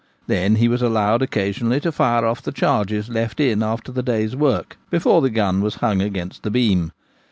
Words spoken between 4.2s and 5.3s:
work, before the